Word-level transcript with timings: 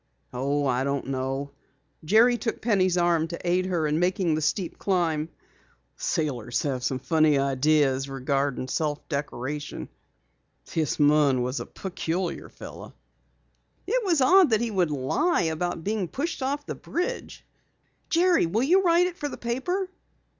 "Oh, 0.33 0.65
I 0.65 0.83
don't 0.83 1.09
know." 1.09 1.51
Jerry 2.03 2.35
took 2.35 2.59
Penny's 2.59 2.97
arm 2.97 3.27
to 3.27 3.47
aid 3.47 3.67
her 3.67 3.85
in 3.85 3.99
making 3.99 4.33
the 4.33 4.41
steep 4.41 4.79
climb. 4.79 5.29
"Sailors 5.95 6.63
have 6.63 6.83
some 6.83 6.97
funny 6.97 7.37
ideas 7.37 8.09
regarding 8.09 8.67
self 8.67 9.07
decoration. 9.09 9.89
This 10.73 10.99
Munn 10.99 11.43
was 11.43 11.59
a 11.59 11.67
peculiar 11.67 12.49
fellow." 12.49 12.95
"It 13.85 14.03
was 14.03 14.21
odd 14.21 14.49
that 14.49 14.61
he 14.61 14.71
would 14.71 14.89
lie 14.89 15.43
about 15.43 15.83
being 15.83 16.07
pushed 16.07 16.41
off 16.41 16.65
the 16.65 16.73
bridge. 16.73 17.45
Jerry, 18.09 18.47
will 18.47 18.63
you 18.63 18.81
write 18.81 19.05
it 19.05 19.17
for 19.19 19.29
the 19.29 19.37
paper?" 19.37 19.87